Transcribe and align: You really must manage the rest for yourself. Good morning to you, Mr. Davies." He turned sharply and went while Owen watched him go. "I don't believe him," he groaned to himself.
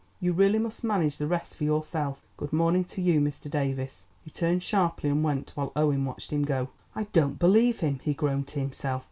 You 0.19 0.33
really 0.33 0.57
must 0.57 0.83
manage 0.83 1.17
the 1.17 1.27
rest 1.27 1.55
for 1.55 1.63
yourself. 1.63 2.19
Good 2.35 2.51
morning 2.51 2.83
to 2.85 2.99
you, 3.03 3.21
Mr. 3.21 3.51
Davies." 3.51 4.07
He 4.25 4.31
turned 4.31 4.63
sharply 4.63 5.11
and 5.11 5.23
went 5.23 5.51
while 5.53 5.71
Owen 5.75 6.05
watched 6.05 6.33
him 6.33 6.43
go. 6.43 6.69
"I 6.95 7.03
don't 7.13 7.37
believe 7.37 7.81
him," 7.81 7.99
he 8.03 8.15
groaned 8.15 8.47
to 8.47 8.59
himself. 8.59 8.99